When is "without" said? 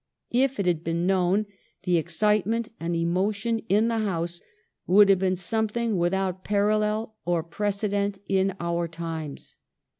5.95-6.43